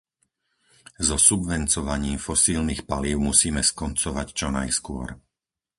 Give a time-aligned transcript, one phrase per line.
[1.01, 5.07] So subvencovaním fosílnych palív musíme skoncovať čo najskôr.